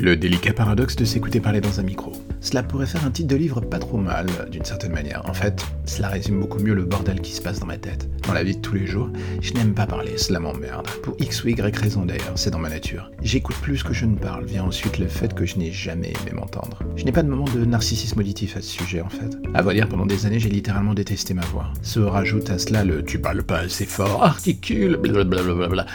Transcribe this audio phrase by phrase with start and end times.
[0.00, 2.12] Le délicat paradoxe de s'écouter parler dans un micro.
[2.40, 5.28] Cela pourrait faire un titre de livre pas trop mal, d'une certaine manière.
[5.28, 8.08] En fait, cela résume beaucoup mieux le bordel qui se passe dans ma tête.
[8.28, 9.08] Dans la vie de tous les jours,
[9.40, 10.86] je n'aime pas parler, cela m'emmerde.
[11.02, 13.10] Pour X ou Y raison d'ailleurs, c'est dans ma nature.
[13.22, 16.32] J'écoute plus que je ne parle, vient ensuite le fait que je n'ai jamais aimé
[16.34, 16.80] m'entendre.
[16.96, 19.38] Je n'ai pas de moment de narcissisme auditif à ce sujet en fait.
[19.54, 21.72] À vrai dire, pendant des années, j'ai littéralement détesté ma voix.
[21.80, 25.86] Se rajoute à cela le tu parles pas assez fort, articule, blablabla.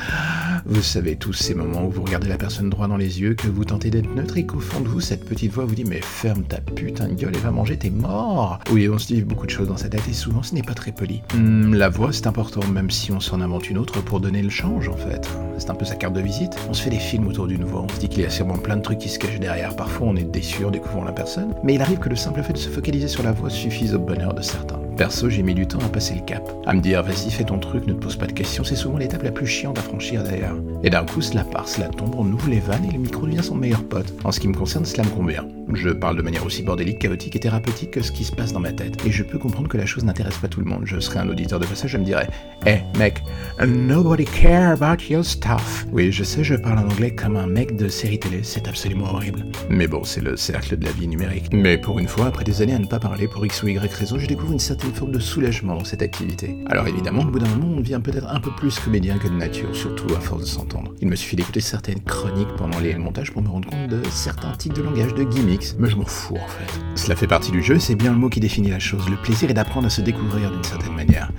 [0.65, 3.47] Vous savez tous ces moments où vous regardez la personne droit dans les yeux, que
[3.47, 6.01] vous tentez d'être neutre et qu'au fond de vous, cette petite voix vous dit Mais
[6.01, 9.45] ferme ta putain de gueule et va manger, t'es mort Oui, on se dit beaucoup
[9.45, 11.21] de choses dans sa tête et souvent ce n'est pas très poli.
[11.35, 14.89] Hmm, la voix important, même si on s'en invente une autre pour donner le change
[14.89, 15.27] en fait.
[15.57, 16.55] C'est un peu sa carte de visite.
[16.69, 18.57] On se fait des films autour d'une voix, on se dit qu'il y a sûrement
[18.57, 19.75] plein de trucs qui se cachent derrière.
[19.75, 22.53] Parfois on est déçu en découvrant la personne, mais il arrive que le simple fait
[22.53, 24.79] de se focaliser sur la voix suffise au bonheur de certains.
[24.97, 26.51] Perso, j'ai mis du temps à passer le cap.
[26.67, 28.97] À me dire, vas-y, fais ton truc, ne te pose pas de questions, c'est souvent
[28.97, 30.55] l'étape la plus chiante à franchir d'ailleurs.
[30.83, 33.43] Et d'un coup, cela part, cela tombe, on ouvre les vannes et le micro devient
[33.43, 34.13] son meilleur pote.
[34.23, 35.47] En ce qui me concerne, cela me convient.
[35.73, 38.59] Je parle de manière aussi bordélique, chaotique et thérapeutique que ce qui se passe dans
[38.59, 39.03] ma tête.
[39.05, 40.81] Et je peux comprendre que la chose n'intéresse pas tout le monde.
[40.83, 42.29] Je serais un auditeur de passage, je me dirais,
[42.65, 43.21] Eh, mec,
[43.67, 45.85] nobody care about your stuff.
[45.91, 49.13] Oui, je sais, je parle en anglais comme un mec de série télé, c'est absolument
[49.13, 49.43] horrible.
[49.69, 51.49] Mais bon, c'est le cercle de la vie numérique.
[51.51, 53.93] Mais pour une fois, après des années à ne pas parler pour X ou Y
[53.93, 56.55] raison, je découvre une certaine forme de soulagement dans cette activité.
[56.67, 59.33] Alors évidemment, au bout d'un moment, on devient peut-être un peu plus comédien que de
[59.33, 60.93] nature, surtout à force de s'entendre.
[61.01, 64.53] Il me suffit d'écouter certaines chroniques pendant les montages pour me rendre compte de certains
[64.53, 66.79] tics de langage de gimmicks, mais je m'en fous en fait.
[66.95, 69.09] Cela fait partie du jeu, c'est bien le mot qui définit la chose.
[69.09, 71.29] Le plaisir est d'apprendre à se découvrir d'une certaine manière.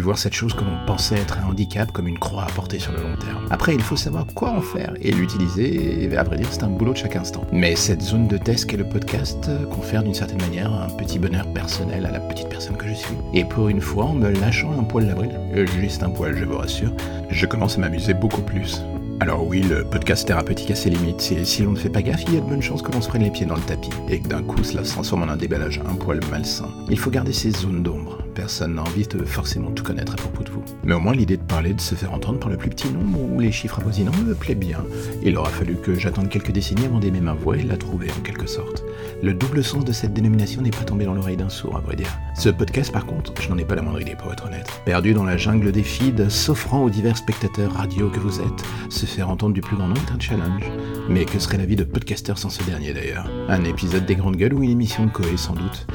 [0.00, 2.92] Voir cette chose que l'on pensait être un handicap comme une croix à porter sur
[2.92, 3.46] le long terme.
[3.50, 6.68] Après, il faut savoir quoi en faire et l'utiliser, et à vrai dire, c'est un
[6.68, 7.44] boulot de chaque instant.
[7.52, 11.46] Mais cette zone de test qu'est le podcast confère d'une certaine manière un petit bonheur
[11.52, 13.16] personnel à la petite personne que je suis.
[13.34, 16.44] Et pour une fois, en me lâchant un poil d'avril, euh, juste un poil, je
[16.44, 16.92] vous rassure,
[17.30, 18.82] je commence à m'amuser beaucoup plus.
[19.22, 22.24] Alors oui, le podcast thérapeutique a ses limites, et si l'on ne fait pas gaffe,
[22.26, 23.88] il y a de bonnes chances que l'on se prenne les pieds dans le tapis,
[24.08, 26.68] et que d'un coup cela se transforme en un déballage un poil malsain.
[26.90, 28.18] Il faut garder ces zones d'ombre.
[28.34, 30.64] Personne n'a envie de forcément tout connaître à propos de vous.
[30.82, 33.20] Mais au moins l'idée de parler, de se faire entendre par le plus petit nombre
[33.20, 34.84] ou les chiffres avoisinants me plaît bien.
[35.22, 38.22] Il aura fallu que j'attende quelques décennies avant d'aimer ma voix et la trouver en
[38.22, 38.82] quelque sorte.
[39.22, 41.94] Le double sens de cette dénomination n'est pas tombé dans l'oreille d'un sourd, à vrai
[41.94, 42.18] dire.
[42.34, 44.68] Ce podcast, par contre, je n'en ai pas la moindre idée pour être honnête.
[44.84, 49.06] Perdu dans la jungle des feeds, s'offrant aux divers spectateurs radio que vous êtes, se
[49.06, 50.64] faire entendre du plus grand nombre est un challenge.
[51.08, 53.30] Mais que serait la vie de podcaster sans ce dernier d'ailleurs?
[53.48, 55.86] Un épisode des grandes gueules ou une émission de Coé sans doute?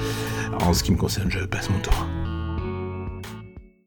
[0.62, 2.08] En ce qui me concerne, je passe mon tour.